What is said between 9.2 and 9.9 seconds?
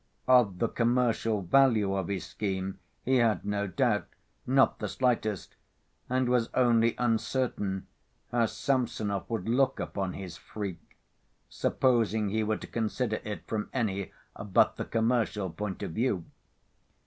would look